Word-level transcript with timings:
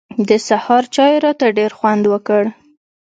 د 0.27 0.29
سهار 0.47 0.83
چای 0.95 1.13
راته 1.25 1.47
ډېر 1.57 1.71
خوند 1.77 2.03
وکړ. 2.07 2.43